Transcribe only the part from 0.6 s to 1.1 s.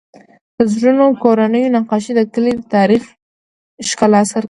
زړو